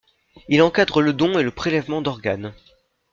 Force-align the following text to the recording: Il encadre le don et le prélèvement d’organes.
Il 0.49 0.63
encadre 0.63 1.03
le 1.03 1.13
don 1.13 1.37
et 1.37 1.43
le 1.43 1.51
prélèvement 1.51 2.01
d’organes. 2.01 2.55